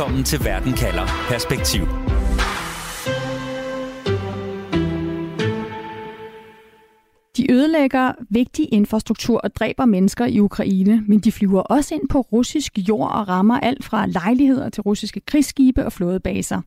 [0.00, 1.82] Velkommen til Verden kalder Perspektiv.
[7.36, 12.20] De ødelægger vigtig infrastruktur og dræber mennesker i Ukraine, men de flyver også ind på
[12.20, 16.60] russisk jord og rammer alt fra lejligheder til russiske krigsskibe og flådebaser.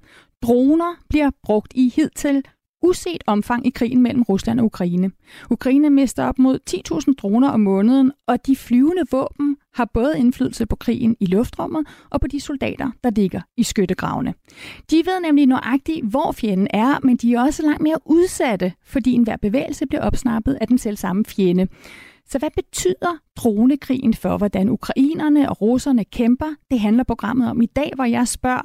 [0.43, 2.43] Droner bliver brugt i hidtil
[2.83, 5.11] uset omfang i krigen mellem Rusland og Ukraine.
[5.49, 10.65] Ukraine mister op mod 10.000 droner om måneden, og de flyvende våben har både indflydelse
[10.65, 14.33] på krigen i luftrummet og på de soldater, der ligger i skyttegravene.
[14.91, 19.13] De ved nemlig nøjagtigt, hvor fjenden er, men de er også langt mere udsatte, fordi
[19.13, 21.67] enhver bevægelse bliver opsnappet af den selv samme fjende.
[22.25, 26.55] Så hvad betyder dronekrigen for, hvordan ukrainerne og russerne kæmper?
[26.71, 28.61] Det handler programmet om i dag, hvor jeg spørger,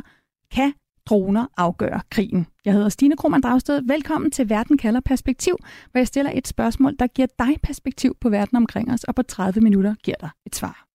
[0.52, 0.73] kan
[1.08, 2.46] droner afgøre krigen.
[2.64, 3.82] Jeg hedder Stine Krohmann Dragsted.
[3.86, 5.56] Velkommen til Verden kalder perspektiv,
[5.90, 9.22] hvor jeg stiller et spørgsmål, der giver dig perspektiv på verden omkring os, og på
[9.22, 10.86] 30 minutter giver dig et svar.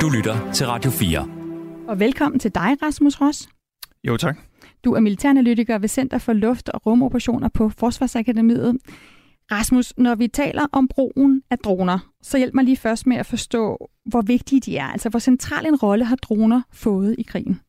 [0.00, 1.28] Du lytter til Radio 4.
[1.88, 3.48] Og velkommen til dig, Rasmus Ross.
[4.04, 4.38] Jo, tak.
[4.84, 8.76] Du er militæranalytiker ved Center for Luft- og Rumoperationer på Forsvarsakademiet.
[9.52, 13.26] Rasmus, når vi taler om brugen af droner, så hjælp mig lige først med at
[13.26, 14.86] forstå, hvor vigtige de er.
[14.86, 17.60] Altså, hvor central en rolle har droner fået i krigen?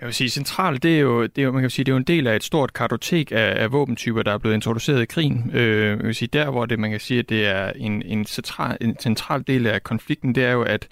[0.00, 1.94] Jeg vil sige, centralt, det er jo, det er jo, man kan sige, det er
[1.94, 5.06] jo en del af et stort kartotek af, af våbentyper, der er blevet introduceret i
[5.06, 5.50] krigen.
[5.54, 8.24] Øh, jeg vil sige, der hvor det, man kan sige, at det er en, en,
[8.24, 10.82] central, en central del af konflikten, det er jo, at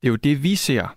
[0.00, 0.94] det er jo det, vi ser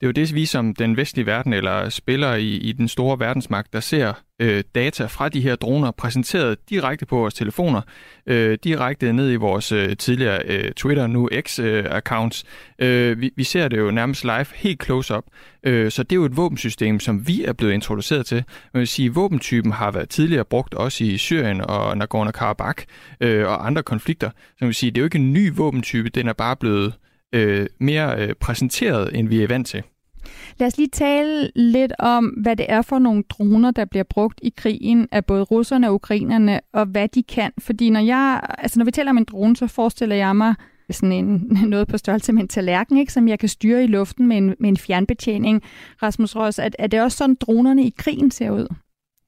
[0.00, 3.18] det er jo det, vi som den vestlige verden eller spiller i, i den store
[3.18, 7.80] verdensmagt, der ser øh, data fra de her droner præsenteret direkte på vores telefoner,
[8.26, 12.42] øh, direkte ned i vores øh, tidligere øh, Twitter, nu X-accounts.
[12.78, 15.24] Øh, øh, vi, vi ser det jo nærmest live, helt close-up.
[15.62, 18.44] Øh, så det er jo et våbensystem, som vi er blevet introduceret til.
[18.74, 22.84] Man vil sige, våbentypen har været tidligere brugt også i Syrien og Nagorno-Karabakh
[23.20, 24.30] øh, og andre konflikter.
[24.30, 26.94] Så man vil sige, det er jo ikke en ny våbentype, den er bare blevet
[27.32, 29.82] øh, mere øh, præsenteret, end vi er vant til.
[30.58, 34.40] Lad os lige tale lidt om, hvad det er for nogle droner, der bliver brugt
[34.42, 37.50] i krigen af både russerne og ukrainerne, og hvad de kan.
[37.58, 40.54] Fordi når, jeg, altså når vi taler om en drone, så forestiller jeg mig
[40.90, 44.26] sådan en, noget på størrelse med en tallerken, ikke, som jeg kan styre i luften
[44.26, 45.62] med en, med en fjernbetjening.
[46.02, 48.66] Rasmus Ross, er, er det også sådan, dronerne i krigen ser ud?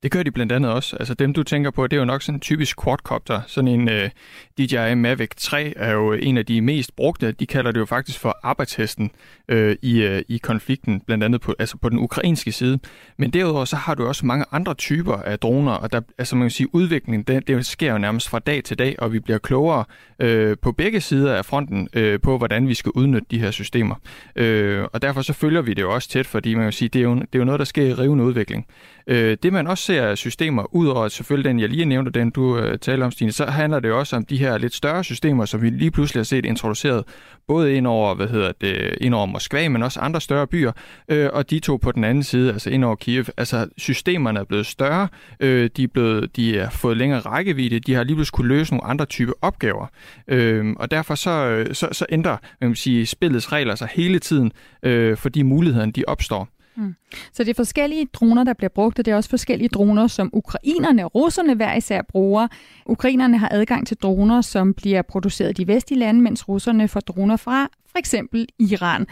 [0.03, 0.97] Det gør de blandt andet også.
[0.97, 3.41] Altså dem, du tænker på, det er jo nok sådan en typisk quadcopter.
[3.47, 4.11] Sådan en øh,
[4.59, 7.33] DJI Mavic 3 er jo en af de mest brugte.
[7.33, 9.11] De kalder det jo faktisk for arbejdshesten
[9.49, 12.79] øh, i, øh, i konflikten, blandt andet på, altså på den ukrainske side.
[13.17, 16.45] Men derudover så har du også mange andre typer af droner, og der, altså man
[16.45, 19.39] kan sige, udviklingen, det, det sker jo nærmest fra dag til dag, og vi bliver
[19.39, 19.85] klogere
[20.19, 23.95] øh, på begge sider af fronten øh, på, hvordan vi skal udnytte de her systemer.
[24.37, 26.99] Øh, og derfor så følger vi det jo også tæt, fordi man kan sige, det
[26.99, 28.67] er jo, det er jo noget, der sker i rivende udvikling.
[29.09, 32.59] Øh, det man også ser systemer, ud over selvfølgelig den, jeg lige nævnte, den du
[32.59, 35.63] øh, taler om, Stine, så handler det også om de her lidt større systemer, som
[35.63, 37.05] vi lige pludselig har set introduceret,
[37.49, 40.73] både ind over, hvad hedder det, ind over Moskva, men også andre større byer,
[41.09, 43.25] øh, og de to på den anden side, altså ind over Kiev.
[43.37, 45.09] Altså systemerne er blevet større,
[45.41, 48.73] øh, de, er blevet, de har fået længere rækkevidde, de har lige pludselig kunne løse
[48.73, 49.87] nogle andre type opgaver,
[50.33, 54.19] uh, og derfor så, øh, så, så ændrer man kan sige, spillets regler sig hele
[54.19, 54.53] tiden,
[54.87, 56.49] uh, fordi mulighederne de opstår.
[56.79, 56.95] Mm.
[57.33, 60.31] Så det er forskellige droner, der bliver brugt, og det er også forskellige droner, som
[60.33, 62.49] ukrainerne og russerne hver især bruger.
[62.87, 67.01] Ukrainerne har adgang til droner, som bliver produceret i de vestlige lande, mens russerne får
[67.01, 69.07] droner fra for eksempel Iran.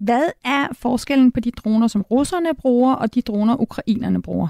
[0.00, 4.48] Hvad er forskellen på de droner, som russerne bruger, og de droner, ukrainerne bruger?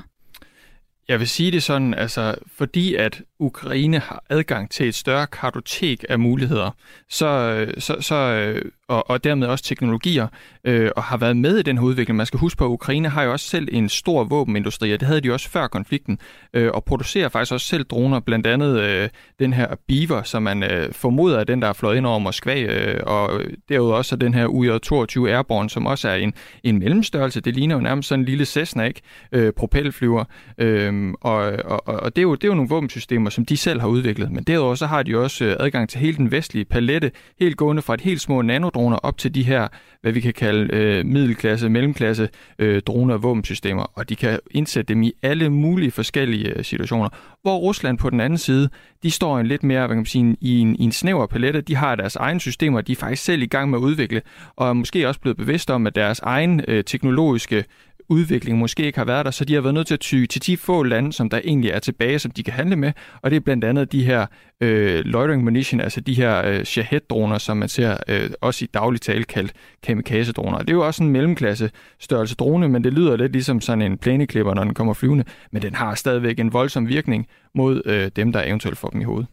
[1.08, 6.04] Jeg vil sige det sådan, altså fordi at Ukraine har adgang til et større kartotek
[6.08, 6.70] af muligheder,
[7.08, 10.26] så, øh, så, så øh, og, og dermed også teknologier,
[10.64, 12.16] øh, og har været med i den her udvikling.
[12.16, 15.08] Man skal huske på, at Ukraine har jo også selv en stor våbenindustri, og det
[15.08, 16.18] havde de også før konflikten,
[16.54, 20.62] øh, og producerer faktisk også selv droner, blandt andet øh, den her Beaver, som man
[20.62, 24.34] øh, formoder er den, der er fløjet ind over Moskva, øh, og derudover også den
[24.34, 27.40] her UJ-22 Airborne, som også er en, en mellemstørrelse.
[27.40, 29.00] Det ligner jo nærmest sådan en lille Cessna, ikke?
[29.32, 30.24] Øh, propelflyver,
[30.58, 33.80] øh, og, og, og det, er jo, det er jo nogle våbensystemer, som de selv
[33.80, 37.10] har udviklet, men derudover så har de også øh, adgang til hele den vestlige palette,
[37.40, 39.68] helt gående fra et helt små nanodroner op til de her,
[40.00, 42.28] hvad vi kan kalde øh, middelklasse, mellemklasse
[42.58, 47.08] øh, droner og våbensystemer, og de kan indsætte dem i alle mulige forskellige øh, situationer.
[47.42, 48.68] Hvor Rusland på den anden side,
[49.02, 51.60] de står en lidt mere, hvad kan man sige, i en, i en snæver palette.
[51.60, 54.22] De har deres egne systemer, de er faktisk selv i gang med at udvikle,
[54.56, 57.64] og er måske også blevet bevidste om, at deres egen øh, teknologiske
[58.08, 60.46] udvikling måske ikke har været der, så de har været nødt til at ty til
[60.46, 62.92] de få lande, som der egentlig er tilbage, som de kan handle med,
[63.22, 64.26] og det er blandt andet de her
[64.60, 69.00] øh, loitering munition, altså de her øh, Shahed-droner, som man ser øh, også i daglig
[69.00, 69.52] tale kaldt
[69.82, 70.58] kamikaze-droner.
[70.58, 71.70] Det er jo også en mellemklasse
[72.00, 75.62] størrelse drone, men det lyder lidt ligesom sådan en plæneklipper, når den kommer flyvende, men
[75.62, 79.26] den har stadigvæk en voldsom virkning mod øh, dem, der eventuelt får dem i hovedet.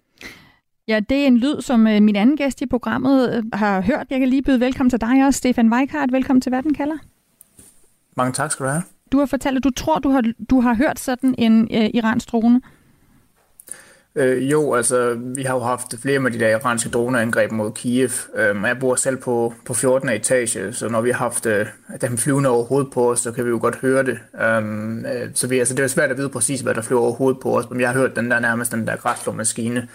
[0.87, 4.07] Ja, det er en lyd, som øh, min anden gæst i programmet øh, har hørt.
[4.09, 6.11] Jeg kan lige byde velkommen til dig også, Stefan Weikart.
[6.11, 6.97] Velkommen til Verden kalder.
[8.17, 8.83] Mange tak skal du have.
[9.11, 12.31] Du har fortalt, at du tror, du har, du har hørt sådan en øh, iransk
[12.31, 12.61] drone.
[14.15, 18.09] Øh, jo, altså, vi har jo haft flere med de der iranske droneangreb mod Kiev.
[18.35, 20.09] Øh, jeg bor selv på, på 14.
[20.09, 21.65] etage, så når vi har haft øh,
[22.01, 24.19] dem flyvende over hovedet på os, så kan vi jo godt høre det.
[24.41, 27.11] Øhm, øh, så vi, altså, det er svært at vide præcis, hvad der flyver over
[27.11, 29.87] hovedet på os, men jeg har hørt den der nærmest den der græsslåmaskine,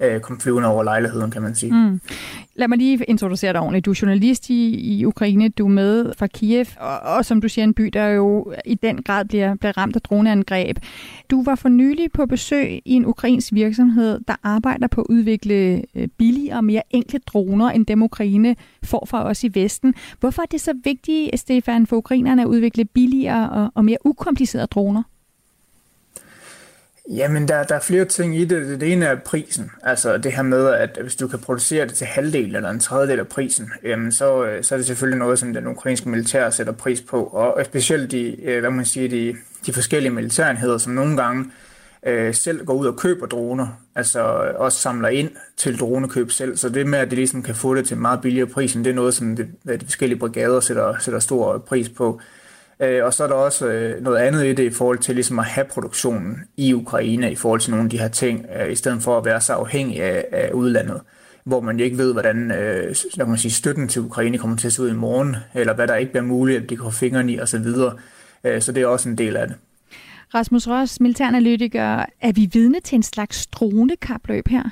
[0.00, 1.72] øh, kom flyvende over lejligheden, kan man sige.
[1.72, 2.00] Mm.
[2.54, 3.84] Lad mig lige introducere dig ordentligt.
[3.86, 7.48] Du er journalist i, i Ukraine, du er med fra Kiev, og, og som du
[7.48, 10.78] siger, en by, der jo i den grad bliver, bliver ramt af droneangreb.
[11.30, 15.82] Du var for nylig på besøg i en ukrainsk virksomhed, der arbejder på at udvikle
[15.94, 19.94] øh, billigere og mere enkle droner, end dem Ukraine får fra os i Vesten.
[20.20, 24.66] Hvorfor er det så vigtigt, Stefan, for ukrainerne at udvikle billigere og, og mere ukomplicerede
[24.66, 25.02] droner?
[27.08, 28.80] Jamen, der, der er flere ting i det.
[28.80, 29.70] Det ene er prisen.
[29.82, 33.18] Altså det her med, at hvis du kan producere det til halvdel eller en tredjedel
[33.18, 36.72] af prisen, jamen, så, øh, så er det selvfølgelig noget, som den ukrainske militær sætter
[36.72, 37.24] pris på.
[37.24, 39.36] Og specielt de, øh, hvad man siger, de,
[39.66, 41.44] de forskellige militærenheder, som nogle gange
[42.06, 46.56] øh, selv går ud og køber droner, altså øh, også samler ind til dronekøb selv.
[46.56, 48.86] Så det med, at de ligesom kan få det til en meget billigere pris, det
[48.86, 52.20] er noget, som de, de forskellige brigader sætter, sætter stor pris på.
[52.20, 52.45] Øh,
[52.80, 55.38] Øh, og så er der også øh, noget andet i det i forhold til ligesom
[55.38, 58.74] at have produktionen i Ukraine i forhold til nogle af de her ting, øh, i
[58.74, 61.00] stedet for at være så afhængig af, af udlandet
[61.46, 64.72] hvor man ikke ved, hvordan øh, kan man sige, støtten til Ukraine kommer til at
[64.72, 67.32] se ud i morgen, eller hvad der ikke bliver muligt, at de kan få fingrene
[67.32, 67.66] i osv.
[68.44, 69.56] Øh, så det er også en del af det.
[70.34, 74.70] Rasmus Ross, militæranalytiker, er vi vidne til en slags dronekapløb her?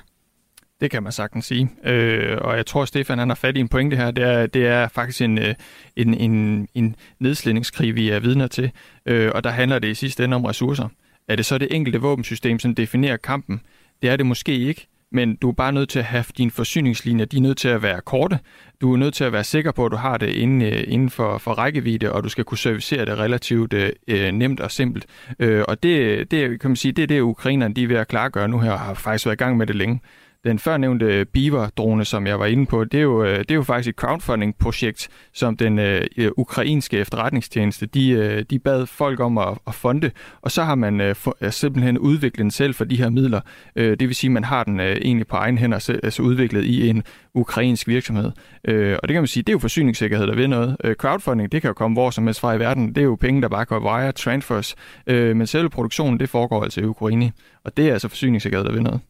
[0.81, 1.71] Det kan man sagtens sige.
[1.85, 4.11] Øh, og jeg tror, Stefan han har fat i en pointe her.
[4.11, 5.55] Det er, det er faktisk en, øh,
[5.97, 8.71] en, en, en nedslidningskrig, vi er vidner til.
[9.07, 10.89] Øh, og der handler det i sidste ende om ressourcer.
[11.29, 13.61] Er det så det enkelte våbensystem, som definerer kampen?
[14.03, 17.25] Det er det måske ikke, men du er bare nødt til at have dine forsyningslinjer,
[17.25, 18.39] de er nødt til at være korte.
[18.81, 21.11] Du er nødt til at være sikker på, at du har det inden, øh, inden
[21.11, 25.07] for, for rækkevidde, og du skal kunne servicere det relativt øh, øh, nemt og simpelt.
[25.39, 28.09] Øh, og det, det, kan man sige, det er det, ukrainerne de er ved at
[28.09, 30.01] klargøre nu her, og har faktisk været i gang med det længe.
[30.45, 33.63] Den førnævnte Beaver-drone, som jeg var inde på, det er jo, øh, det er jo
[33.63, 39.39] faktisk et crowdfunding-projekt, som den øh, øh, ukrainske efterretningstjeneste, de, øh, de bad folk om
[39.39, 40.11] at, at fonde,
[40.43, 43.41] og så har man øh, for, simpelthen udviklet den selv for de her midler.
[43.77, 46.65] Øh, det vil sige, at man har den øh, egentlig på egen hænder, altså udviklet
[46.65, 47.03] i en
[47.35, 48.33] ukrainsk virksomhed.
[48.65, 50.77] Øh, og det kan man sige, det er jo forsyningssikkerhed, der ved noget.
[50.85, 52.89] Øh, crowdfunding, det kan jo komme hvor som helst fra i verden.
[52.89, 54.75] Det er jo penge, der bare går via transfers.
[55.07, 57.33] Øh, men selve produktionen, det foregår altså i Ukraine.
[57.65, 59.01] Og det er altså forsyningssikkerhed, der ved noget.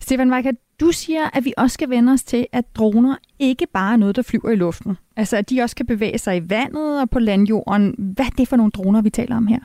[0.00, 3.92] Stefan Weikert, du siger, at vi også skal vende os til, at droner ikke bare
[3.92, 4.96] er noget, der flyver i luften.
[5.16, 7.94] Altså, at de også kan bevæge sig i vandet og på landjorden.
[7.98, 9.58] Hvad er det for nogle droner, vi taler om her?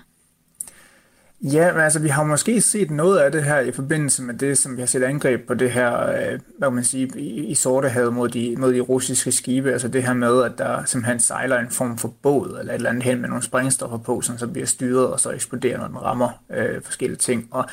[1.44, 4.58] Ja, men altså, vi har måske set noget af det her i forbindelse med det,
[4.58, 8.14] som vi har set angreb på det her, øh, hvad man sige, i, i Sortehavet
[8.14, 9.72] mod de, mod de russiske skibe.
[9.72, 12.90] Altså det her med, at der simpelthen sejler en form for båd eller et eller
[12.90, 16.02] andet hen med nogle sprængstoffer på, som så bliver styret og så eksploderer, når den
[16.02, 17.48] rammer øh, forskellige ting.
[17.52, 17.66] Og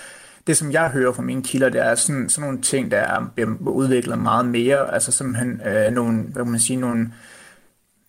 [0.49, 3.31] det, som jeg hører fra mine kilder, det er sådan, sådan nogle ting, der er,
[3.35, 4.95] bliver udviklet meget mere.
[4.95, 7.13] Altså simpelthen øh, nogle, hvad kan man sige, nogle,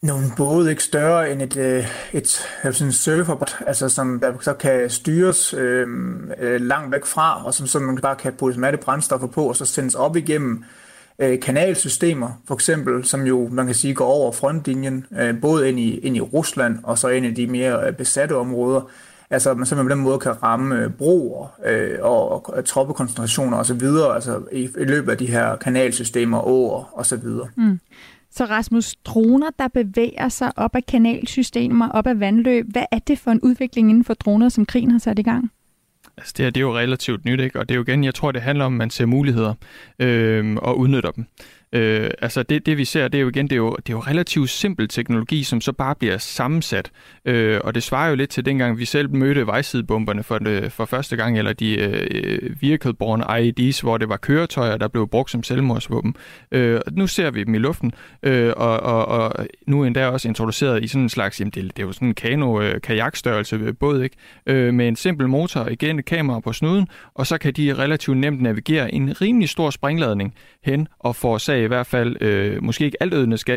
[0.01, 4.53] nogle både ikke større end et, øh, et, et sådan surferbot, altså som der så
[4.53, 5.87] kan styres øh,
[6.39, 9.55] øh, langt væk fra, og som, som man bare kan putte matte brændstoffer på, og
[9.55, 10.63] så sendes op igennem
[11.19, 15.79] øh, kanalsystemer, for eksempel, som jo, man kan sige, går over frontlinjen, øh, både ind
[15.79, 18.81] i, ind i Rusland, og så ind i de mere øh, besatte områder.
[19.31, 23.81] Altså, man simpelthen på den måde kan ramme øh, broer øh, og, og troppekoncentrationer osv.,
[24.13, 27.23] altså i, i løbet af de her kanalsystemer, åer osv.
[27.57, 27.79] Mm.
[28.31, 33.19] Så Rasmus, droner, der bevæger sig op af kanalsystemer, op af vandløb, hvad er det
[33.19, 35.51] for en udvikling inden for droner, som krigen har sat i gang?
[36.17, 37.59] Altså det, her, det er jo relativt nyt, ikke?
[37.59, 39.53] og det er jo igen, jeg tror, det handler om, at man ser muligheder
[39.99, 41.25] øh, og udnytter dem.
[41.73, 43.93] Øh, altså det, det vi ser, det er jo igen, det er jo, det er
[43.93, 46.91] jo relativt simpel teknologi, som så bare bliver sammensat.
[47.25, 50.85] Øh, og det svarer jo lidt til dengang, vi selv mødte vejsidebomberne for, det, for
[50.85, 55.43] første gang, eller de øh, vehicle-borne IEDs, hvor det var køretøjer, der blev brugt som
[55.43, 56.15] selvmordsvåben.
[56.51, 57.91] Øh, nu ser vi dem i luften,
[58.23, 61.83] øh, og, og, og nu endda også introduceret i sådan en slags, jamen det, det
[61.83, 64.15] er jo sådan en kano øh, kajakstørrelse øh, båd, ikke?
[64.45, 68.17] Øh, med en simpel motor, igen et kamera på snuden, og så kan de relativt
[68.17, 70.33] nemt navigere en rimelig stor springladning
[70.63, 73.13] hen og forårsage i hvert fald, øh, måske ikke alt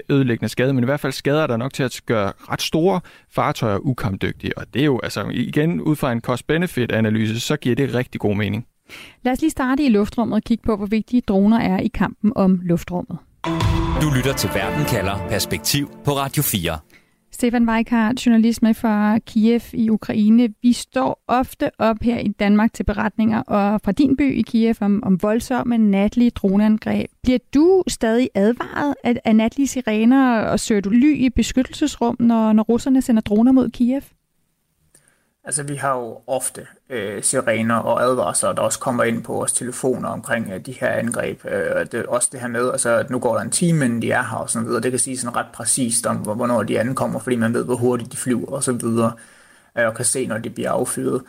[0.08, 3.78] ødelæggende skade, men i hvert fald skader, der nok til at gøre ret store fartøjer
[3.78, 4.58] ukampdygtige.
[4.58, 8.36] Og det er jo, altså igen, ud fra en cost-benefit-analyse, så giver det rigtig god
[8.36, 8.66] mening.
[9.22, 12.32] Lad os lige starte i luftrummet og kigge på, hvor vigtige droner er i kampen
[12.36, 13.18] om luftrummet.
[14.02, 16.78] Du lytter til Verden kalder Perspektiv på Radio 4.
[17.42, 20.48] Stefan Weikart, journalist med fra Kiev i Ukraine.
[20.62, 24.74] Vi står ofte op her i Danmark til beretninger og fra din by i Kiev
[24.80, 27.10] om, om voldsomme natlige droneangreb.
[27.22, 32.52] Bliver du stadig advaret af, af natlige sirener, og søger du ly i beskyttelsesrum, når,
[32.52, 34.02] når russerne sender droner mod Kiev?
[35.44, 39.52] Altså, vi har jo ofte øh, sirener og advarsler, der også kommer ind på vores
[39.52, 41.44] telefoner omkring øh, de her angreb.
[41.44, 44.10] Øh, det, også det her med, altså, at nu går der en time, inden de
[44.10, 44.82] er her og sådan videre.
[44.82, 48.12] Det kan sige sådan ret præcist om, hvornår de ankommer, fordi man ved, hvor hurtigt
[48.12, 49.12] de flyver og så videre,
[49.78, 51.22] øh, og kan se, når de bliver affyret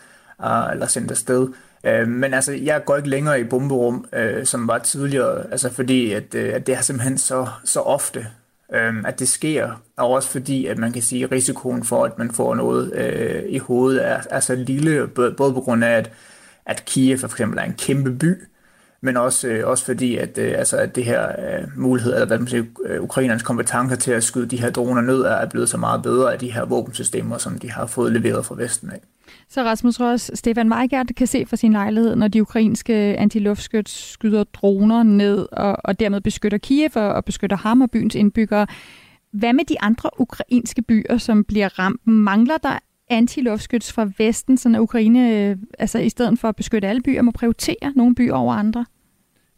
[0.45, 1.47] øh, eller sendt afsted.
[1.83, 6.11] Øh, men altså, jeg går ikke længere i bomberum, øh, som var tidligere, altså fordi,
[6.11, 8.27] at, øh, at det er simpelthen så, så ofte,
[8.73, 12.17] øh, at det sker, og også fordi, at man kan sige, at risikoen for, at
[12.17, 16.11] man får noget øh, i hovedet, er, er så lille, både, på grund af, at,
[16.65, 18.43] at Kiev for eksempel er en kæmpe by,
[19.01, 22.37] men også, øh, også fordi, at, øh, altså, at det her øh, mulighed, eller hvad
[22.37, 25.77] man siger, øh, ukrainernes kompetencer til at skyde de her droner ned, er blevet så
[25.77, 29.01] meget bedre af de her våbensystemer, som de har fået leveret fra Vesten af.
[29.49, 34.43] Så Rasmus Ross, Stefan Weigert kan se fra sin lejlighed, når de ukrainske antiluftskyt skyder
[34.43, 38.67] droner ned og, og dermed beskytter Kiev og, og beskytter ham og byens indbyggere.
[39.31, 42.07] Hvad med de andre ukrainske byer, som bliver ramt?
[42.07, 47.01] Mangler der antiluftskyts fra Vesten, så Ukraine, øh, altså i stedet for at beskytte alle
[47.01, 48.85] byer, må prioritere nogle byer over andre?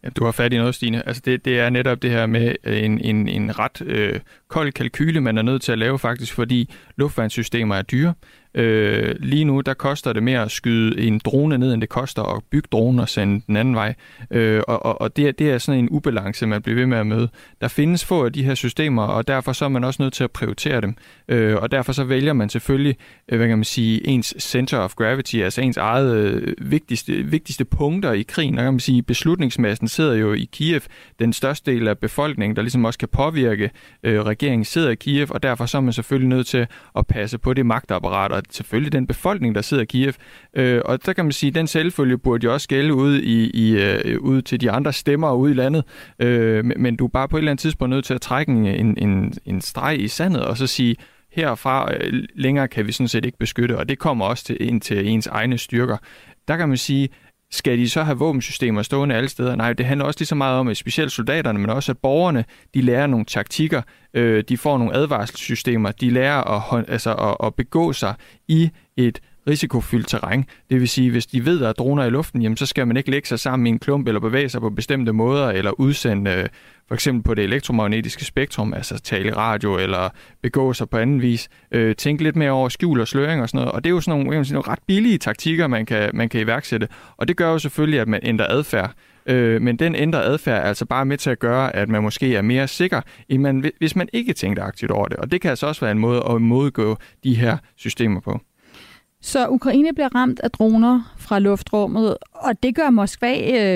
[0.04, 1.08] Ja, du har fat i noget, Stine.
[1.08, 4.72] Altså det, det er netop det her med øh, en, en, en ret øh, kold
[4.72, 8.14] kalkyle, man er nødt til at lave faktisk, fordi luftværnssystemer er dyre.
[8.56, 12.24] Øh, lige nu, der koster det mere at skyde en drone ned, end det koster
[12.36, 13.94] at bygge dronen og sende den anden vej.
[14.32, 17.08] Øh, og og, og det, det er sådan en ubalance, man bliver ved med at
[17.08, 17.30] møde.
[17.62, 20.24] Der findes få af de her systemer, og derfor så er man også nødt til
[20.24, 20.96] at prioritere dem.
[21.28, 22.96] Øh, og derfor så vælger man selvfølgelig,
[23.30, 27.66] øh, hvad kan man sige, ens center of gravity, altså ens eget øh, vigtigste, vigtigste
[27.66, 28.58] punkter i krigen.
[28.58, 30.82] Og kan man sige, beslutningsmassen sidder jo i Kiev.
[31.20, 33.72] Den største del af befolkningen, der ligesom også kan påvirke
[34.04, 37.38] øh, regeringen, sidder i Kiev, og derfor så er man selvfølgelig nødt til at passe
[37.38, 40.14] på det magtapparat og selvfølgelig den befolkning, der sidder i Kiev.
[40.54, 43.50] Øh, og der kan man sige, at den selvfølge burde jo også gælde ude, i,
[43.50, 45.84] i, øh, ud til de andre stemmer ude i landet.
[46.20, 48.98] Øh, men du er bare på et eller andet tidspunkt nødt til at trække en,
[48.98, 50.96] en, en streg i sandet og så sige,
[51.32, 54.82] herfra øh, længere kan vi sådan set ikke beskytte, og det kommer også til, ind
[54.82, 55.98] til ens egne styrker.
[56.48, 57.10] Der kan man sige,
[57.52, 59.56] skal de så have våbensystemer stående alle steder?
[59.56, 62.46] Nej, det handler også lige så meget om, at specielt soldaterne, men også at borgerne,
[62.74, 63.82] de lærer nogle taktikker,
[64.14, 68.16] øh, de får nogle advarselssystemer, de lærer at, altså, at, at begå sig
[68.48, 70.46] i et risikofyldt terræn.
[70.70, 72.88] Det vil sige, hvis de ved, at der er droner i luften, jamen, så skal
[72.88, 75.72] man ikke lægge sig sammen i en klump eller bevæge sig på bestemte måder, eller
[75.72, 76.50] udsende øh,
[76.88, 80.10] for eksempel på det elektromagnetiske spektrum, altså tale radio eller
[80.42, 81.50] begå sig på anden vis.
[81.72, 83.72] Øh, tænke lidt mere over skjul og sløring og sådan noget.
[83.72, 86.42] Og det er jo sådan nogle, sige, nogle ret billige taktikker, man kan, man kan
[86.42, 86.88] iværksætte.
[87.18, 88.94] Og det gør jo selvfølgelig, at man ændrer adfærd.
[89.26, 92.36] Øh, men den ændrer adfærd er altså bare med til at gøre, at man måske
[92.36, 95.18] er mere sikker, end man, hvis man ikke tænker aktivt over det.
[95.18, 98.40] Og det kan altså også være en måde at modgå de her systemer på.
[99.26, 103.34] Så Ukraine bliver ramt af droner fra luftrummet, og det gør Moskva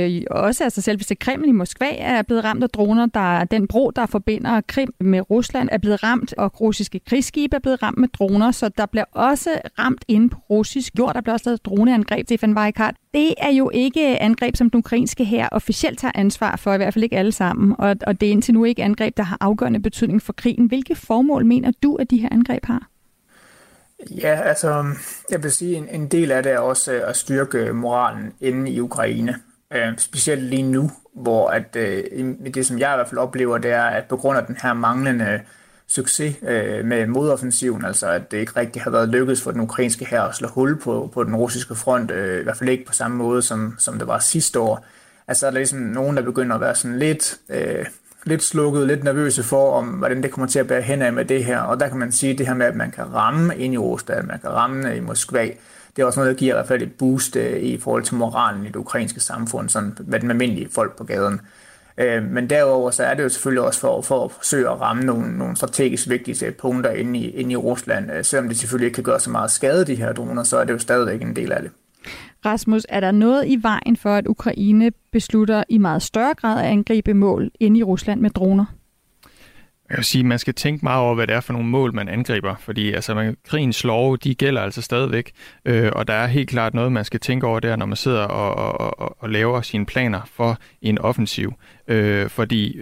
[0.08, 3.44] øh, også, altså selv hvis det Kreml i Moskva er blevet ramt af droner, der
[3.44, 7.84] den bro, der forbinder Krim med Rusland, er blevet ramt, og russiske krigsskibe er blevet
[7.84, 11.50] ramt med droner, så der bliver også ramt inde på russisk jord, der bliver også
[11.50, 12.96] lavet droneangreb, Stefan Weikart.
[13.14, 16.94] Det er jo ikke angreb, som den ukrainske her officielt tager ansvar for, i hvert
[16.94, 19.80] fald ikke alle sammen, og, og det er indtil nu ikke angreb, der har afgørende
[19.80, 20.66] betydning for krigen.
[20.66, 22.90] Hvilke formål mener du, at de her angreb har?
[24.12, 24.86] Ja, altså,
[25.32, 28.72] jeg vil sige, en, en del af det er også øh, at styrke moralen inde
[28.72, 29.36] i Ukraine.
[29.74, 32.04] Øh, specielt lige nu, hvor at, øh,
[32.54, 34.74] det, som jeg i hvert fald oplever, det er, at på grund af den her
[34.74, 35.42] manglende
[35.88, 40.06] succes øh, med modoffensiven, altså at det ikke rigtig har været lykkedes for den ukrainske
[40.06, 42.94] her at slå hul på, på den russiske front, øh, i hvert fald ikke på
[42.94, 44.86] samme måde, som, som det var sidste år.
[45.28, 47.86] Altså er der ligesom nogen, der begynder at være sådan lidt øh,
[48.24, 51.26] lidt slukket, lidt nervøse for, om hvordan det kommer til at bære hen af med
[51.26, 51.60] det her.
[51.60, 54.28] Og der kan man sige det her med, at man kan ramme ind i Rusland,
[54.28, 55.50] man kan ramme i Moskva.
[55.96, 58.16] Det er også noget, der giver i hvert fald et boost øh, i forhold til
[58.16, 61.42] moralen i det ukrainske samfund, sådan med den almindelige folk på gaden.
[61.98, 65.04] Øh, men derover så er det jo selvfølgelig også for, for at forsøge at ramme
[65.04, 68.12] nogle, nogle strategisk vigtige punkter inde i, inde i Rusland.
[68.12, 70.64] Øh, selvom det selvfølgelig ikke kan gøre så meget skade, de her droner, så er
[70.64, 71.72] det jo stadigvæk en del af det.
[72.46, 76.72] Rasmus, er der noget i vejen for, at Ukraine beslutter i meget større grad at
[76.72, 78.66] angribe mål inde i Rusland med droner?
[79.90, 82.10] Jeg vil sige, man skal tænke meget over, hvad det er for nogle mål, man
[82.10, 85.32] angriber, fordi altså, man, krigens lov, de gælder altså stadigvæk,
[85.66, 88.22] øh, og der er helt klart noget, man skal tænke over der, når man sidder
[88.22, 91.54] og, og, og, og laver sine planer for en offensiv,
[91.88, 92.80] øh, fordi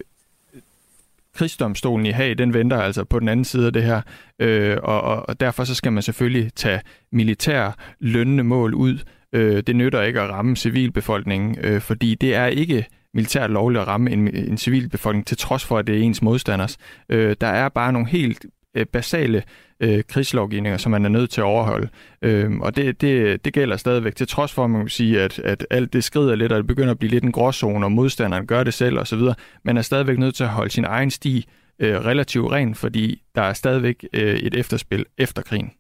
[1.35, 4.01] krigsdomstolen i Haag, den venter altså på den anden side af det her,
[4.39, 8.99] øh, og, og derfor så skal man selvfølgelig tage militær lønnende mål ud,
[9.34, 13.88] Øh, det nytter ikke at ramme civilbefolkningen, øh, fordi det er ikke militært lovligt at
[13.88, 16.77] ramme en, en civilbefolkning, til trods for, at det er ens modstanders.
[17.10, 18.46] Øh, der er bare nogle helt
[18.77, 19.43] øh, basale
[19.79, 21.89] øh, krigslovgivninger, som man er nødt til at overholde.
[22.22, 25.39] Øh, og det, det, det gælder stadigvæk, til trods for, at man kan sige, at,
[25.39, 28.48] at alt det skrider lidt, og det begynder at blive lidt en gråzone, og modstanderen
[28.48, 29.22] gør det selv osv.
[29.63, 31.46] Man er stadigvæk nødt til at holde sin egen sti
[31.79, 35.72] øh, relativt ren, fordi der er stadigvæk øh, et efterspil efter krigen.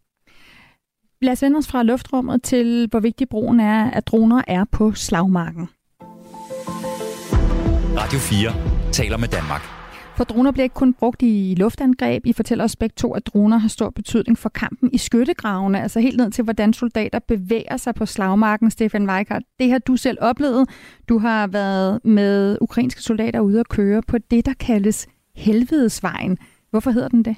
[1.21, 4.91] Lad os vende os fra luftrummet til, hvor vigtig brugen er, at droner er på
[4.91, 5.67] slagmarken.
[7.97, 9.61] Radio 4 taler med Danmark.
[10.17, 12.25] For droner bliver ikke kun brugt i luftangreb.
[12.25, 15.99] I fortæller os begge to, at droner har stor betydning for kampen i skyttegravene, altså
[15.99, 19.43] helt ned til, hvordan soldater bevæger sig på slagmarken, Stefan Weikart.
[19.59, 20.69] Det har du selv oplevet.
[21.09, 26.37] Du har været med ukrainske soldater ude at køre på det, der kaldes Helvedesvejen.
[26.71, 27.35] Hvorfor hedder den det?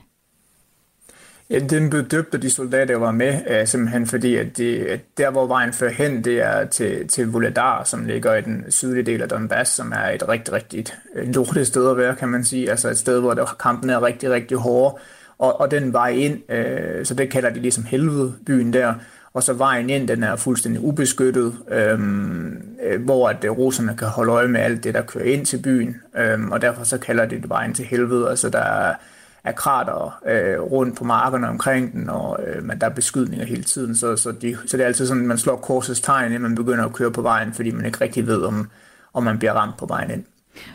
[1.49, 4.79] Ja, den blev døbt af de soldater, der var med, uh, simpelthen fordi, at, det,
[4.79, 8.65] at der, hvor vejen fører hen, det er til, til Vuladar, som ligger i den
[8.71, 12.29] sydlige del af Donbass, som er et rigtig, rigtig øh, lortet sted at være, kan
[12.29, 12.69] man sige.
[12.69, 14.97] Altså et sted, hvor der, kampen er rigtig, rigtig hårde.
[15.37, 18.93] Og, og den vej ind, uh, så det kalder de ligesom helvede, byen der.
[19.33, 22.61] Og så vejen ind, den er fuldstændig ubeskyttet, øhm,
[22.99, 25.95] hvor at russerne kan holde øje med alt det, der kører ind til byen.
[26.17, 28.29] Øhm, og derfor så kalder de det vejen til helvede.
[28.29, 28.93] Altså der er
[29.43, 33.63] af krater øh, rundt på markerne omkring den, og øh, men der er beskydninger hele
[33.63, 36.41] tiden, så, så, de, så det er altid sådan, at man slår korsets tegn, inden
[36.41, 38.69] man begynder at køre på vejen, fordi man ikke rigtig ved, om,
[39.13, 40.23] om man bliver ramt på vejen ind.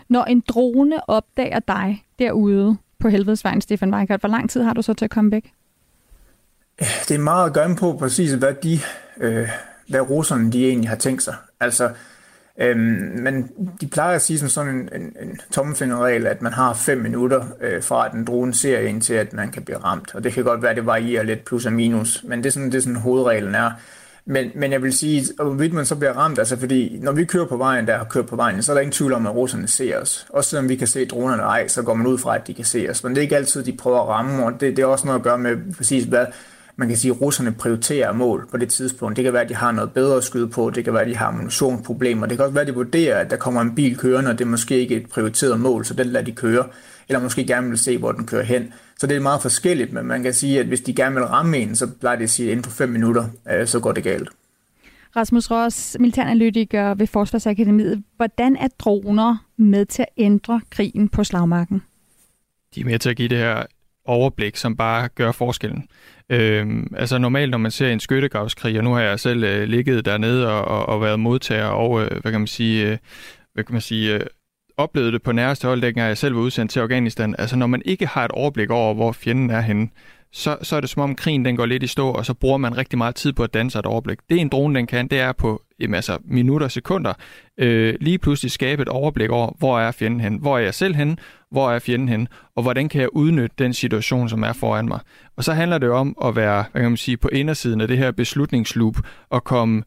[0.08, 4.82] Når en drone opdager dig derude på helvedesvejen, Stefan Weikert, hvor lang tid har du
[4.82, 5.52] så til at komme væk?
[6.78, 8.78] Det er meget at gøre på præcis, hvad de,
[9.20, 9.48] øh,
[9.88, 11.34] hvad russerne de egentlig har tænkt sig.
[11.60, 11.90] Altså,
[12.60, 12.78] Øhm,
[13.22, 16.98] men de plejer at sige som sådan en, en, en tommefingerregel, at man har 5
[16.98, 20.14] minutter øh, fra, at en drone ser ind til, at man kan blive ramt.
[20.14, 22.50] Og det kan godt være, at det varierer lidt plus og minus, men det er
[22.50, 23.70] sådan, det er sådan hovedreglen er.
[24.26, 27.46] Men, men jeg vil sige, hvorvidt man så bliver ramt, altså fordi når vi kører
[27.46, 29.68] på vejen, der har kørt på vejen, så er der ingen tvivl om, at russerne
[29.68, 30.26] ser os.
[30.28, 32.64] Også selvom vi kan se dronerne ej, så går man ud fra, at de kan
[32.64, 33.04] se os.
[33.04, 35.18] Men det er ikke altid, de prøver at ramme, og det, det er også noget
[35.18, 36.26] at gøre med præcis, hvad,
[36.76, 39.16] man kan sige, at russerne prioriterer mål på det tidspunkt.
[39.16, 41.08] Det kan være, at de har noget bedre at skyde på, det kan være, at
[41.08, 43.96] de har ammunitionsproblemer, det kan også være, at de vurderer, at der kommer en bil
[43.96, 46.64] kørende, og det er måske ikke et prioriteret mål, så den lader de køre,
[47.08, 48.72] eller måske gerne vil se, hvor den kører hen.
[48.98, 51.58] Så det er meget forskelligt, men man kan sige, at hvis de gerne vil ramme
[51.58, 54.04] en, så plejer de at sige, at inden for fem minutter, øh, så går det
[54.04, 54.28] galt.
[55.16, 58.02] Rasmus Ross, militæranalytiker ved Forsvarsakademiet.
[58.16, 61.82] Hvordan er droner med til at ændre krigen på slagmarken?
[62.74, 63.62] De er med til at give det her
[64.04, 65.88] overblik, som bare gør forskellen.
[66.32, 70.04] Øhm, altså normalt, når man ser en skyttegravskrig, og nu har jeg selv øh, ligget
[70.04, 72.98] dernede og, og, og været modtager og, øh, hvad kan man sige, øh,
[73.54, 74.20] hvad kan man sige, øh,
[74.76, 77.34] oplevede det på nærmeste hold, dengang jeg selv var udsendt til Afghanistan.
[77.38, 79.88] Altså når man ikke har et overblik over, hvor fjenden er henne,
[80.34, 82.58] så, så er det som om krigen den går lidt i stå, og så bruger
[82.58, 84.18] man rigtig meget tid på at danse et overblik.
[84.30, 87.12] Det en drone den kan, det er på jamen, altså, minutter, sekunder,
[87.58, 90.94] øh, lige pludselig skabe et overblik over, hvor er fjenden hen, hvor er jeg selv
[90.94, 91.18] hen,
[91.50, 95.00] hvor er fjenden hen, og hvordan kan jeg udnytte den situation, som er foran mig.
[95.36, 97.88] Og så handler det jo om at være, hvad kan man sige, på indersiden af
[97.88, 98.96] det her beslutningsloop,
[99.30, 99.82] og komme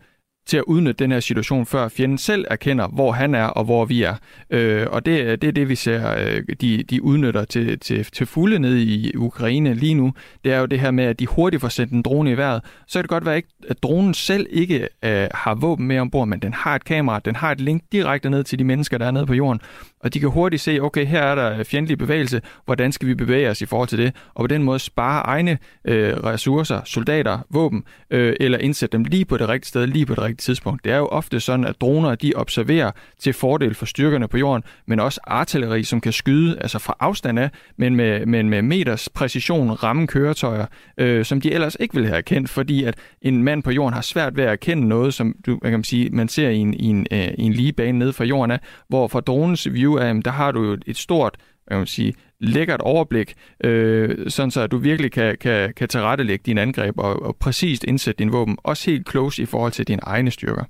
[0.48, 3.86] til at udnytte den her situation, før fjenden selv erkender, hvor han er og hvor
[3.86, 4.16] vi er.
[4.50, 8.26] Øh, og det, det er det, vi ser, øh, de, de udnytter til, til, til
[8.26, 10.14] fulde ned i Ukraine lige nu.
[10.44, 12.62] Det er jo det her med, at de hurtigt får sendt en drone i vejret.
[12.88, 16.40] Så kan det godt være, at dronen selv ikke øh, har våben med ombord, men
[16.40, 19.12] den har et kamera, den har et link direkte ned til de mennesker, der er
[19.12, 19.62] nede på jorden.
[20.00, 23.50] Og de kan hurtigt se, okay, her er der fjendtlig bevægelse, hvordan skal vi bevæge
[23.50, 24.16] os i forhold til det?
[24.34, 29.26] Og på den måde spare egne øh, ressourcer, soldater, våben, øh, eller indsætte dem lige
[29.26, 30.84] på det rigtige sted, lige på det rigtige tidspunkt.
[30.84, 34.64] Det er jo ofte sådan, at droner de observerer til fordel for styrkerne på jorden,
[34.86, 39.10] men også artilleri, som kan skyde altså fra afstand af, men med, men med meters
[39.10, 40.66] præcision ramme køretøjer,
[40.98, 44.02] øh, som de ellers ikke ville have erkendt, fordi at en mand på jorden har
[44.02, 46.86] svært ved at erkende noget, som du, man kan sige, man ser i en, i
[46.86, 50.24] en, øh, i en lige bane ned fra jorden af, hvor fra dronens view af,
[50.24, 54.72] der har du jo et stort, kan man sige, lækkert overblik, øh, sådan så at
[54.72, 58.92] du virkelig kan, kan, kan tilrettelægge din angreb og, og præcist indsætte din våben, også
[58.92, 60.64] helt close i forhold til dine egne styrker.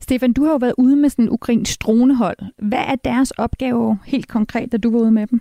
[0.00, 2.36] Stefan, du har jo været ude med sådan en ukrainsk dronehold.
[2.58, 5.40] Hvad er deres opgave helt konkret, da du var ude med dem?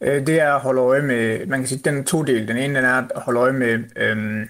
[0.00, 2.48] Øh, det er at holde øje med, man kan sige, den to del.
[2.48, 4.48] Den ene den er at holde øje med øhm,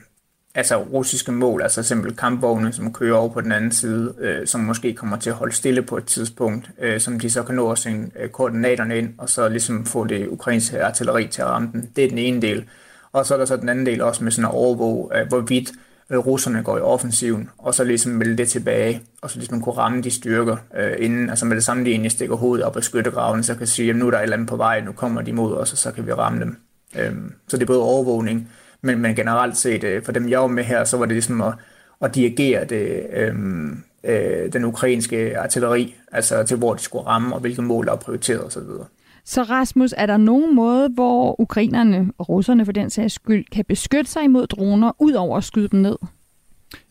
[0.59, 4.61] altså russiske mål, altså simpelthen kampvogne, som kører over på den anden side, øh, som
[4.61, 7.71] måske kommer til at holde stille på et tidspunkt, øh, som de så kan nå
[7.71, 11.69] at sende øh, koordinaterne ind, og så ligesom få det ukrainske artilleri til at ramme
[11.73, 11.91] den.
[11.97, 12.65] Det er den ene del.
[13.13, 15.71] Og så er der så den anden del også med sådan at overvåge, øh, hvorvidt
[16.11, 19.77] øh, russerne går i offensiven, og så ligesom melde det tilbage, og så ligesom kunne
[19.77, 22.85] ramme de styrker øh, inden, altså med det samme, de egentlig stikker hovedet op af
[22.85, 25.23] skyttegraven, så kan sige, at nu er der et eller andet på vej, nu kommer
[25.23, 26.57] de mod os, og så kan vi ramme dem.
[26.99, 27.13] Øh,
[27.49, 28.51] så det er både overvågning,
[28.83, 31.41] men, men generelt set, øh, for dem jeg var med her, så var det ligesom
[31.41, 31.55] at,
[32.01, 33.35] at dirigere det, øh,
[34.05, 37.97] øh, den ukrainske artilleri, altså til hvor de skulle ramme, og hvilke mål der er
[37.97, 38.63] prioriteret osv.
[39.25, 43.65] Så Rasmus, er der nogen måde, hvor ukrainerne og russerne for den sags skyld kan
[43.65, 45.97] beskytte sig imod droner, ud over at skyde dem ned?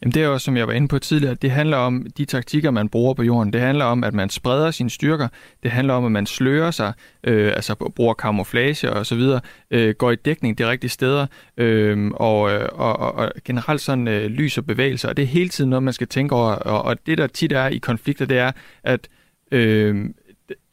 [0.02, 2.72] Jamen det er jo, som jeg var inde på tidligere, det handler om de taktikker,
[2.72, 3.54] man bruger på jorden.
[3.54, 5.28] Det handler om, at man spreder sine styrker.
[5.64, 9.96] Det handler om, at man slører sig, øh, altså bruger kamuflage og så videre, øh,
[9.96, 14.26] går i dækning de rigtige steder, øh, og, øh, og, og, og generelt sådan øh,
[14.26, 15.10] lys og bevægelser.
[15.10, 16.52] Og det er hele tiden noget, man skal tænke over.
[16.52, 18.52] Og, og det, der tit er i konflikter, det er,
[18.84, 19.08] at
[19.52, 20.10] øh,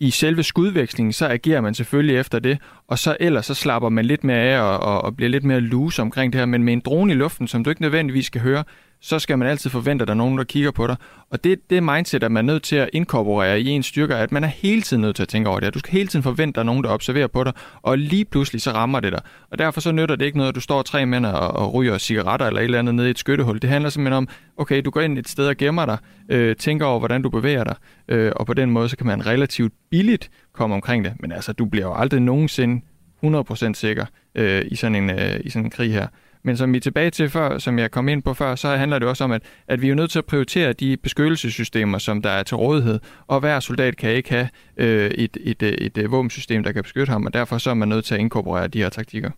[0.01, 4.05] i selve skudvekslingen, så agerer man selvfølgelig efter det, og så ellers så slapper man
[4.05, 6.73] lidt mere af og, og, og bliver lidt mere loose omkring det her, men med
[6.73, 8.65] en drone i luften, som du ikke nødvendigvis skal høre,
[9.05, 10.97] så skal man altid forvente, at der er nogen, der kigger på dig.
[11.31, 14.33] Og det, det mindset, at man er nødt til at inkorporere i ens styrker, at
[14.33, 15.75] man er hele tiden nødt til at tænke over det.
[15.75, 18.25] Du skal hele tiden forvente, at der er nogen, der observerer på dig, og lige
[18.25, 19.21] pludselig så rammer det dig.
[19.51, 21.99] Og derfor så nytter det ikke noget, at du står tre mænd og, og ryger
[21.99, 23.63] cigaretter eller et eller andet nede i et skyttehul.
[23.63, 26.87] Det handler simpelthen om, okay, du går ind et sted og gemmer dig, øh, tænker
[26.87, 27.77] over, hvordan du bevæger dig,
[28.09, 31.13] øh, og på den måde, så kan man relativt billigt komme omkring det.
[31.21, 32.83] Men altså, du bliver jo aldrig nogensinde
[33.25, 36.07] 100% sikker øh, i, sådan en, øh, i sådan en krig her.
[36.47, 38.99] Men som vi er tilbage til før, som jeg kom ind på før, så handler
[38.99, 42.31] det også om, at, at vi er nødt til at prioritere de beskyttelsessystemer, som der
[42.31, 43.01] er til rådighed.
[43.27, 47.13] Og hver soldat kan ikke have øh, et, et, et, et våbensystem, der kan beskytte
[47.13, 49.31] ham, og derfor så er man nødt til at inkorporere de her taktikker.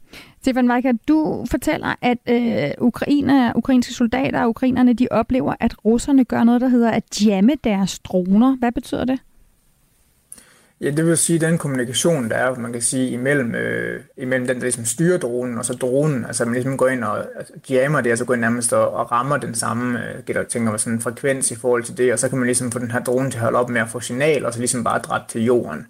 [0.42, 6.24] Stefan Weikert, du fortæller, at øh, ukrainer, ukrainske soldater og ukrainerne, de oplever, at russerne
[6.24, 8.56] gør noget, der hedder at jamme deres droner.
[8.56, 9.18] Hvad betyder det?
[10.80, 14.46] Ja, det vil sige, at den kommunikation, der er, man kan sige, imellem, øh, imellem
[14.46, 17.52] den, der ligesom styrer dronen, og så dronen, altså man ligesom går ind og altså,
[17.70, 20.78] jammer det, altså går ind nærmest og, og rammer den samme, øh, gælder, tænker man
[20.78, 23.00] sådan en frekvens i forhold til det, og så kan man ligesom få den her
[23.00, 25.44] drone til at holde op med at få signal, og så ligesom bare drætte til
[25.44, 25.86] jorden.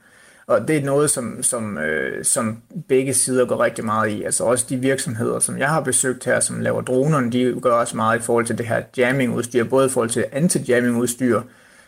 [0.46, 4.22] Og det er noget, som, som, øh, som begge sider går rigtig meget i.
[4.22, 7.96] Altså også de virksomheder, som jeg har besøgt her, som laver dronerne, de gør også
[7.96, 11.40] meget i forhold til det her jamming-udstyr, både i forhold til anti-jamming-udstyr,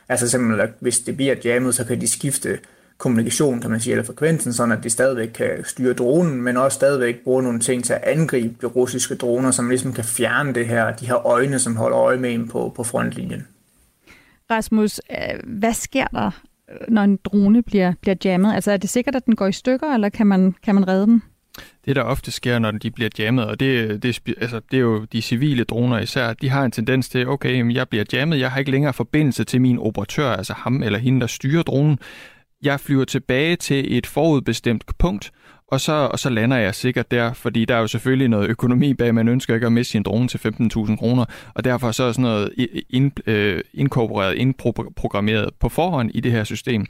[0.09, 2.59] altså simpelthen, at hvis det bliver jammet, så kan de skifte
[2.99, 6.75] kommunikation, kan man sige, eller frekvensen, sådan at de stadigvæk kan styre dronen, men også
[6.75, 10.67] stadigvæk bruge nogle ting til at angribe de russiske droner, som ligesom kan fjerne det
[10.67, 13.47] her, de her øjne, som holder øje med dem på, på frontlinjen.
[14.51, 16.31] Rasmus, øh, hvad sker der,
[16.89, 18.55] når en drone bliver, bliver jammet?
[18.55, 21.07] Altså er det sikkert, at den går i stykker, eller kan man, kan man redde
[21.07, 21.23] den?
[21.85, 25.05] Det, der ofte sker, når de bliver jammet, og det, det, altså, det er jo
[25.05, 28.59] de civile droner især, de har en tendens til, okay, jeg bliver jammet, jeg har
[28.59, 31.99] ikke længere forbindelse til min operatør, altså ham eller hende, der styrer dronen
[32.63, 35.31] jeg flyver tilbage til et forudbestemt punkt,
[35.69, 38.95] og så, og så lander jeg sikkert der, fordi der er jo selvfølgelig noget økonomi
[38.95, 42.13] bag, man ønsker ikke at miste sin drone til 15.000 kroner, og derfor så er
[42.13, 42.53] sådan noget
[42.91, 46.87] ind, øh, inkorporeret, indprogrammeret på forhånd i det her system.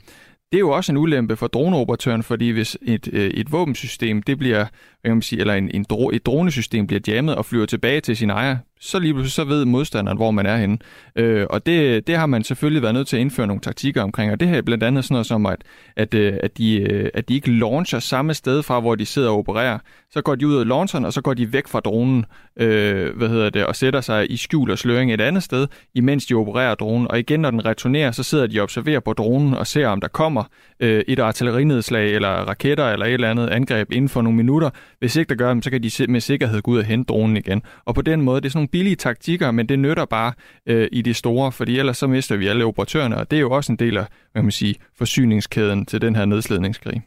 [0.51, 4.37] Det er jo også en ulempe for droneoperatøren, fordi hvis et, øh, et våbensystem, det
[4.37, 4.57] bliver,
[5.01, 8.01] hvad kan man sige, eller en, en dro, et dronesystem bliver jammet og flyver tilbage
[8.01, 10.77] til sin ejer, så lige pludselig så ved modstanderen, hvor man er henne.
[11.15, 14.31] Øh, og det, det har man selvfølgelig været nødt til at indføre nogle taktikker omkring,
[14.31, 15.63] og det her er blandt andet sådan noget som, at,
[15.95, 19.29] at, øh, at, de, øh, at de ikke launcher samme sted fra, hvor de sidder
[19.29, 19.79] og opererer.
[20.11, 22.25] Så går de ud af launcheren, og så går de væk fra dronen,
[22.57, 26.25] øh, hvad hedder det, og sætter sig i skjul og sløring et andet sted, imens
[26.25, 27.07] de opererer dronen.
[27.11, 30.01] Og igen, når den returnerer, så sidder de og observerer på dronen og ser, om
[30.01, 30.43] der kommer
[30.79, 34.69] øh, et artillerinedslag eller raketter eller et eller andet angreb inden for nogle minutter.
[34.99, 37.37] Hvis ikke der gør dem, så kan de med sikkerhed gå ud og hente dronen
[37.37, 37.61] igen.
[37.85, 40.33] Og på den måde, det er sådan nogle billige taktikker, men det nytter bare
[40.65, 43.51] øh, i de store, fordi ellers så mister vi alle operatørerne, og det er jo
[43.51, 47.01] også en del af hvad man sige, forsyningskæden til den her nedslidningskrig.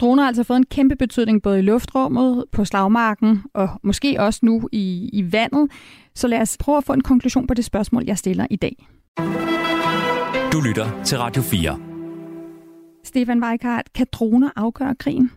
[0.00, 4.40] Droner har altså fået en kæmpe betydning både i luftrummet, på slagmarken og måske også
[4.42, 5.70] nu i, i vandet.
[6.14, 8.86] Så lad os prøve at få en konklusion på det spørgsmål, jeg stiller i dag.
[10.52, 11.95] Du lytter til Radio 4.
[13.06, 15.30] Stefan Weikart, kan droner afgøre krigen?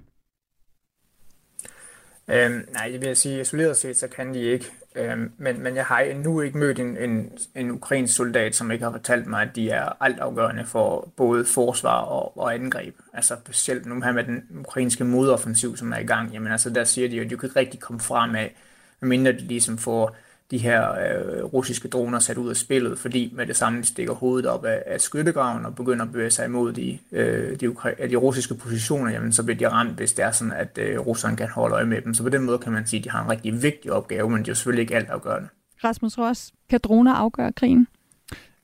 [2.27, 4.65] Øhm, nej, det vil jeg sige, isoleret set, så kan de ikke.
[4.95, 8.83] Øhm, men, men jeg har endnu ikke mødt en, en, en ukrainsk soldat, som ikke
[8.83, 12.95] har fortalt mig, at de er altafgørende for både forsvar og, og angreb.
[13.13, 16.83] Altså specielt nu her med den ukrainske modoffensiv, som er i gang, jamen altså der
[16.83, 18.55] siger de jo, at de kan ikke rigtig komme frem af,
[19.01, 20.15] medmindre de ligesom får
[20.51, 24.13] de her øh, russiske droner sat ud af spillet, fordi med det samme de stikker
[24.13, 27.75] hovedet op af, af skyttegraven og begynder at bevæge sig imod de, øh, de,
[28.09, 31.37] de russiske positioner, jamen så bliver de ramt, hvis det er sådan, at øh, russerne
[31.37, 32.13] kan holde øje med dem.
[32.13, 34.39] Så på den måde kan man sige, at de har en rigtig vigtig opgave, men
[34.39, 35.49] det er jo selvfølgelig ikke alt afgørende.
[35.83, 37.87] Rasmus Ross, kan droner afgøre krigen?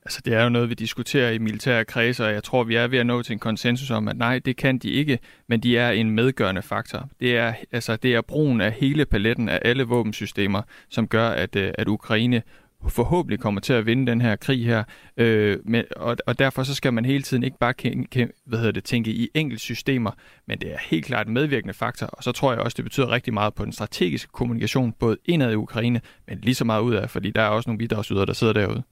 [0.06, 2.88] Altså, det er jo noget, vi diskuterer i militære kredse, og jeg tror, vi er
[2.88, 5.78] ved at nå til en konsensus om, at nej, det kan de ikke, men de
[5.78, 7.10] er en medgørende faktor.
[7.20, 11.56] Det er, altså, det er brugen af hele paletten af alle våbensystemer, som gør, at,
[11.56, 12.42] øh, at Ukraine
[12.90, 14.84] forhåbentlig kommer til at vinde den her krig her.
[15.18, 18.60] Øh, men, og, og derfor så skal man hele tiden ikke bare kæ, kæ, hvad
[18.60, 20.12] hedder det, tænke i enkelte systemer,
[20.48, 23.12] men det er helt klart en medvirkende faktor, og så tror jeg også, det betyder
[23.12, 26.94] rigtig meget på den strategiske kommunikation, både indad i Ukraine, men lige så meget ud
[26.94, 28.84] af, fordi der er også nogle bidragsydere, der sidder derude.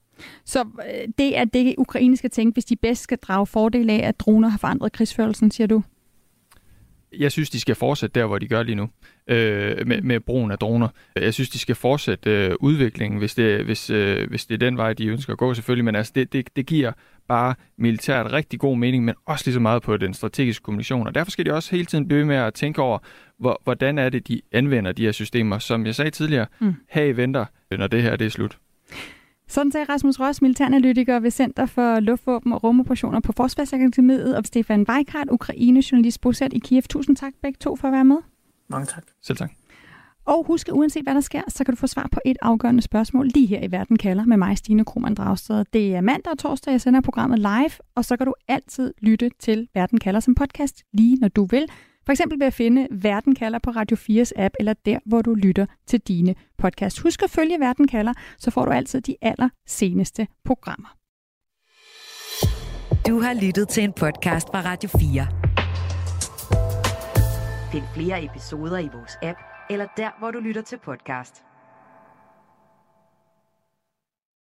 [0.45, 4.02] Så øh, det er det, Ukraine skal tænke, hvis de bedst skal drage fordel af,
[4.08, 5.84] at droner har forandret krigsførelsen, siger du?
[7.19, 8.89] Jeg synes, de skal fortsætte der, hvor de gør lige nu,
[9.28, 10.88] øh, med, med brugen af droner.
[11.15, 14.78] Jeg synes, de skal fortsætte øh, udviklingen, hvis det, hvis, øh, hvis det er den
[14.78, 15.86] vej, de ønsker at gå selvfølgelig.
[15.86, 16.91] Men altså, det, det, det giver
[17.28, 21.08] bare militært rigtig god mening, men også lige så meget på den strategiske kommunikation.
[21.08, 22.99] Og derfor skal de også hele tiden blive med at tænke over,
[23.39, 25.60] hvor, hvordan er det, de anvender de her systemer.
[25.60, 26.73] Som jeg sagde tidligere, mm.
[26.89, 28.58] have venter, når det her det er slut.
[29.54, 34.86] Sådan sagde Rasmus Ross, militæranalytiker ved Center for Luftvåben og Rumoperationer på Forsvarsakademiet, og Stefan
[34.89, 36.82] Weikart, Ukraine-journalist bosat i Kiev.
[36.82, 38.18] Tusind tak begge to for at være med.
[38.68, 39.04] Mange tak.
[39.22, 39.52] Selv tak.
[40.26, 42.82] Og husk, at uanset hvad der sker, så kan du få svar på et afgørende
[42.82, 45.66] spørgsmål lige her i Verden kalder med mig, Stine Krohmann Dragsted.
[45.74, 49.32] Det er mandag og torsdag, jeg sender programmet live, og så kan du altid lytte
[49.39, 51.66] til Verden kalder som podcast, lige når du vil.
[52.06, 55.34] For eksempel ved at finde Verden kalder på Radio 4's app, eller der, hvor du
[55.34, 57.00] lytter til dine podcast.
[57.00, 60.98] Husk at følge Verden kalder, så får du altid de aller seneste programmer.
[63.08, 65.28] Du har lyttet til en podcast fra Radio 4.
[67.72, 69.39] Find flere episoder i vores app,
[69.70, 71.44] eller der, hvor du lytter til podcast.